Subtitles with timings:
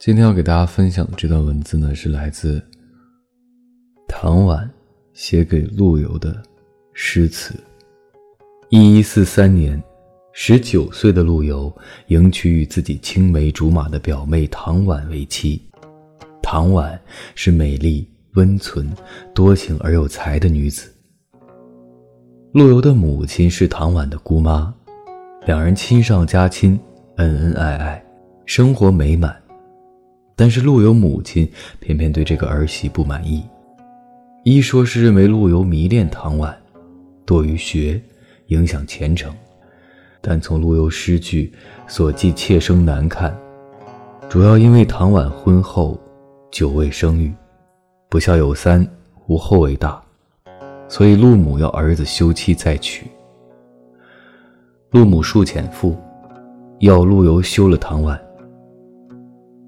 [0.00, 2.58] 今天要给大家分享的这段文字呢，是来自
[4.08, 4.68] 唐婉
[5.12, 6.42] 写给陆游的
[6.94, 7.54] 诗词。
[8.70, 9.80] 一一四三年，
[10.32, 11.70] 十九岁的陆游
[12.06, 15.62] 迎娶与自己青梅竹马的表妹唐婉为妻。
[16.42, 16.98] 唐婉
[17.34, 18.90] 是美丽、温存、
[19.34, 20.90] 多情而有才的女子。
[22.54, 24.74] 陆游的母亲是唐婉的姑妈，
[25.44, 26.80] 两人亲上加亲，
[27.16, 28.02] 恩恩爱爱，
[28.46, 29.38] 生活美满。
[30.40, 31.46] 但是陆游母亲
[31.80, 33.44] 偏偏对这个儿媳不满意，
[34.42, 36.58] 一说是认为陆游迷恋唐婉，
[37.26, 38.00] 多于学，
[38.46, 39.30] 影响前程；
[40.22, 41.52] 但从陆游诗句
[41.86, 43.38] 所记妾生难看，
[44.30, 46.00] 主要因为唐婉婚后
[46.50, 47.30] 久未生育，
[48.08, 48.88] 不孝有三，
[49.26, 50.02] 无后为大，
[50.88, 53.06] 所以陆母要儿子休妻再娶。
[54.90, 55.98] 陆母数遣父，
[56.78, 58.18] 要陆游休了唐婉。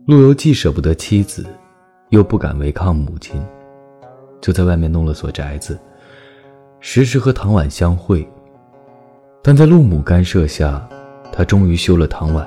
[0.04, 1.46] 陆游既舍不得妻子，
[2.10, 3.40] 又不敢违抗母亲，
[4.40, 5.78] 就在外面弄了所宅子，
[6.80, 8.28] 时时和唐婉相会。
[9.44, 10.84] 但在陆母干涉下，
[11.32, 12.44] 他终于休了唐婉。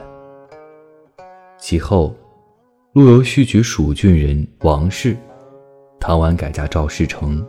[1.58, 2.14] 其后，
[2.92, 5.16] 陆游续娶蜀郡人王氏，
[5.98, 7.42] 唐婉改嫁赵世成。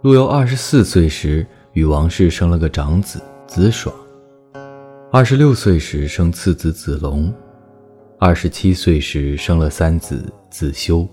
[0.00, 3.94] 陆游二十四岁时与王氏生了个长子子爽，
[5.12, 7.30] 二十六岁时生次子子龙。
[8.18, 11.06] 二十七岁时生了三子子修，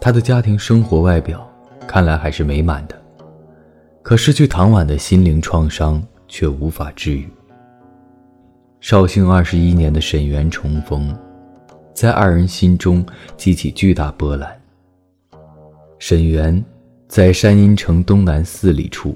[0.00, 1.46] 他的家庭生活外表
[1.86, 2.94] 看来还是美满的，
[4.00, 7.28] 可失去唐婉的心灵创伤却无法治愈。
[8.80, 11.14] 绍兴二十一年的沈园重逢，
[11.92, 13.04] 在二人心中
[13.36, 14.58] 激起巨大波澜。
[15.98, 16.64] 沈园
[17.08, 19.14] 在山阴城东南四里处，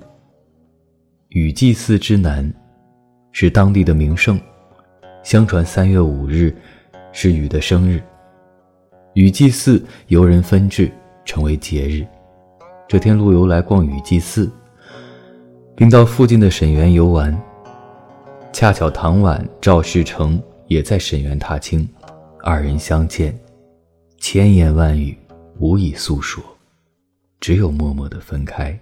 [1.29, 2.53] 雨祭寺之南，
[3.33, 4.39] 是当地的名胜。
[5.25, 6.55] 相传三月五日。
[7.17, 8.03] 是禹的生日，
[9.13, 10.91] 禹祭祀由人分制，
[11.25, 12.05] 成为节日。
[12.89, 14.51] 这天，陆游来逛禹祭祀，
[15.77, 17.41] 并到附近的沈园游玩。
[18.53, 21.89] 恰巧唐婉、赵世成也在沈园踏青，
[22.43, 23.33] 二人相见，
[24.19, 25.17] 千言万语
[25.61, 26.43] 无以诉说，
[27.39, 28.77] 只有默默的分开。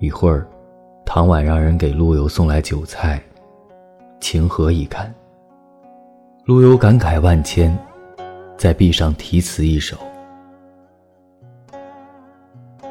[0.00, 0.48] 一会儿，
[1.04, 3.22] 唐婉让人给陆游送来酒菜，
[4.24, 5.14] 情何以堪？
[6.46, 7.78] 陆游感慨万千，
[8.56, 9.98] 在壁上题词一首：“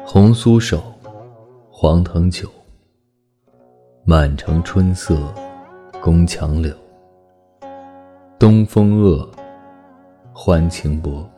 [0.06, 0.80] 红酥手，
[1.72, 2.48] 黄藤酒。
[4.04, 5.34] 满城春色
[6.00, 6.72] 宫墙柳。
[8.38, 9.28] 东风恶，
[10.32, 11.28] 欢情薄。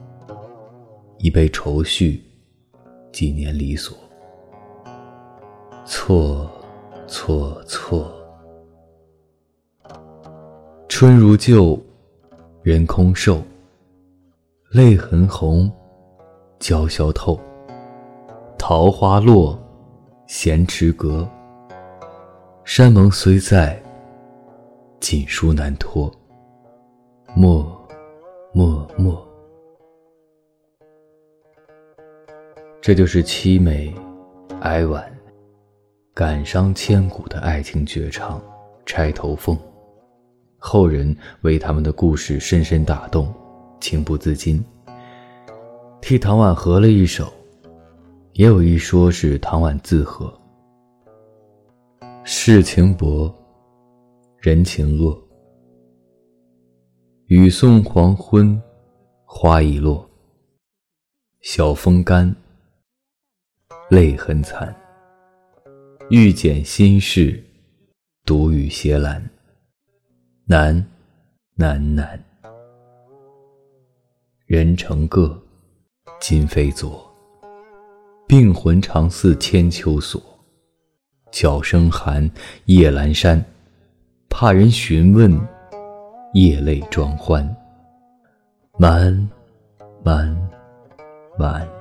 [1.16, 2.22] 一杯愁绪，
[3.12, 3.96] 几年离索。
[5.86, 6.50] 错，
[7.08, 8.12] 错，错。
[10.98, 11.78] 春如旧。”
[12.64, 13.42] 人空瘦，
[14.70, 15.70] 泪痕红，
[16.58, 17.38] 娇绡透。
[18.58, 19.62] 桃花落，
[20.26, 21.28] 闲池阁。
[22.64, 23.78] 山盟虽在，
[24.98, 26.10] 锦书难托。
[27.34, 27.78] 默，
[28.54, 29.22] 默，默。
[32.80, 33.94] 这就是凄美、
[34.62, 35.04] 哀婉、
[36.14, 38.40] 感伤千古的爱情绝唱
[38.86, 39.54] 《钗头凤》。
[40.58, 43.32] 后人为他们的故事深深打动，
[43.80, 44.64] 情不自禁，
[46.00, 47.32] 替唐婉和了一首。
[48.32, 50.30] 也有一说是唐婉自和。
[52.22, 53.34] 世情薄，
[54.38, 55.18] 人情恶。
[57.28, 58.60] 雨送黄昏，
[59.24, 60.06] 花已落。
[61.40, 62.34] 晓风干，
[63.88, 64.74] 泪痕残。
[66.10, 67.42] 欲笺心事，
[68.24, 69.22] 独语斜阑。
[70.48, 70.86] 难，
[71.56, 72.22] 难，难。
[74.46, 75.36] 人成各，
[76.20, 77.04] 今非昨。
[78.28, 80.22] 病魂常似千秋锁。
[81.32, 82.30] 角声寒，
[82.66, 83.44] 夜阑珊。
[84.28, 85.36] 怕人询问，
[86.34, 87.44] 夜泪装欢。
[88.78, 89.28] 满，
[90.04, 90.48] 满，
[91.36, 91.75] 满。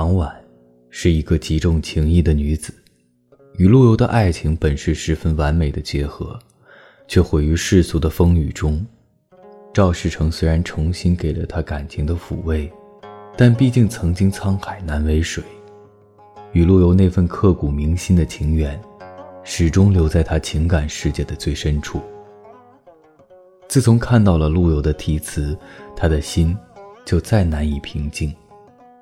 [0.00, 0.32] 唐婉
[0.90, 2.72] 是一个极重情义的女子，
[3.56, 6.38] 与陆游的爱情本是十分完美的结合，
[7.08, 8.86] 却毁于世俗的风雨中。
[9.74, 12.72] 赵世成虽然重新给了她感情的抚慰，
[13.36, 15.42] 但毕竟曾经沧海难为水，
[16.52, 18.80] 与陆游那份刻骨铭心的情缘，
[19.42, 22.00] 始终留在他情感世界的最深处。
[23.66, 25.58] 自从看到了陆游的题词，
[25.96, 26.56] 他的心
[27.04, 28.32] 就再难以平静。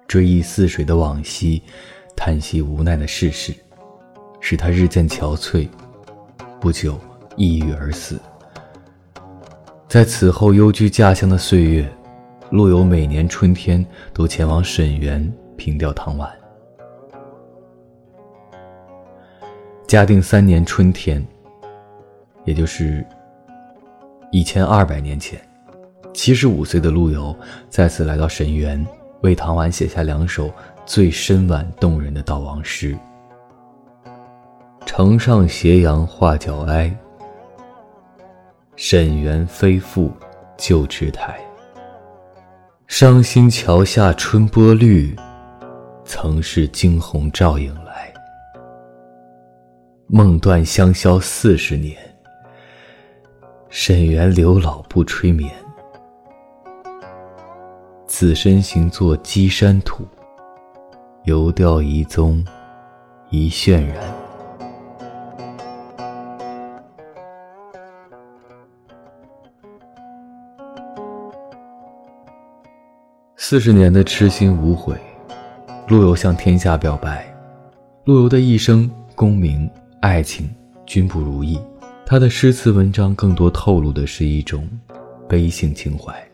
[0.06, 1.62] 追忆似水的往昔，
[2.14, 3.54] 叹息无奈的世事，
[4.40, 5.68] 使他日渐憔悴，
[6.60, 6.98] 不久
[7.36, 8.18] 抑郁而死。
[9.88, 11.88] 在此后幽居家乡的岁月，
[12.50, 16.30] 陆游每年春天都前往沈园凭吊唐婉。
[19.86, 21.24] 嘉定三年春天，
[22.44, 23.06] 也就是
[24.32, 25.40] 一千二百年前，
[26.12, 27.34] 七十五岁的陆游
[27.70, 28.84] 再次来到沈园，
[29.22, 30.50] 为唐婉写下两首
[30.84, 32.96] 最深婉动人的悼亡诗
[34.86, 36.94] ：“城上斜阳画角哀，
[38.76, 40.12] 沈园非复
[40.56, 41.38] 旧池台。
[42.86, 45.16] 伤心桥下春波绿，
[46.04, 48.12] 曾是惊鸿照影来。”
[50.08, 51.98] 梦断香消四十年，
[53.70, 55.52] 沈园柳老不吹眠。
[58.18, 60.02] 此身行作稽山土，
[61.24, 62.42] 游钓遗踪
[63.28, 63.94] 一泫然。
[73.36, 74.96] 四十年的痴心无悔，
[75.86, 77.30] 陆游向天下表白。
[78.04, 79.70] 陆游的一生功名。
[80.00, 80.48] 爱情
[80.86, 81.60] 均不如意，
[82.06, 84.66] 他的诗词文章更多透露的是一种
[85.28, 86.25] 悲性情怀，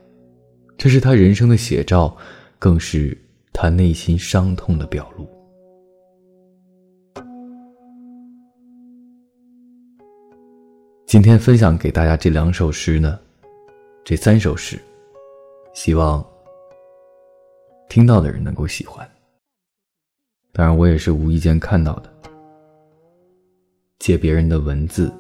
[0.83, 2.13] 这是他人生的写照，
[2.59, 3.17] 更是
[3.53, 5.29] 他内心伤痛的表露。
[11.07, 13.17] 今天分享给大家这两首诗呢，
[14.03, 14.77] 这三首诗，
[15.73, 16.21] 希望
[17.89, 19.09] 听到的人能够喜欢。
[20.53, 22.13] 当然，我也是无意间看到的。
[24.01, 25.15] 借别人的文字，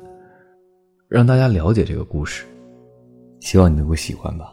[1.06, 2.44] 让大家了解这个故事，
[3.38, 4.53] 希望你能够喜欢吧。